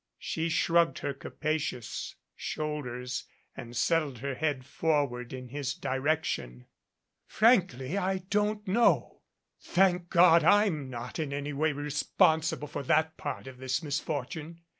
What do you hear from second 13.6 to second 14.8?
misfortune.